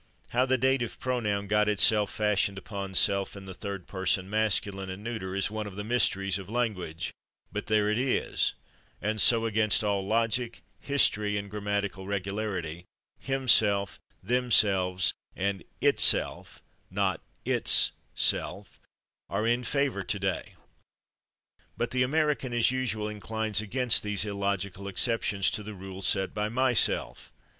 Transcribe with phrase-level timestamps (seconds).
[0.29, 4.89] How the dative pronoun got itself [Pg225] fastened upon /self/ in the third person masculine
[4.89, 7.11] and neuter is one of the mysteries of language,
[7.51, 8.55] but there it is,
[8.99, 12.85] and so, against all logic, history and grammatical regularity,
[13.23, 18.79] /himself/, /themselves/ and /itself/ (not /its self/)
[19.29, 20.55] are in favor today.
[21.77, 26.49] But the American, as usual, inclines against these illogical exceptions to the rule set by
[26.49, 27.29] /myself